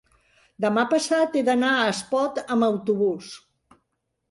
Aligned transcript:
demà 0.63 0.85
passat 0.93 1.37
he 1.37 1.43
d'anar 1.51 1.69
a 1.75 1.85
Espot 1.91 2.41
amb 2.57 2.69
autobús. 2.71 3.31